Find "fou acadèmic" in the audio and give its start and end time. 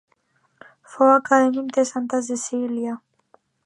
0.93-1.71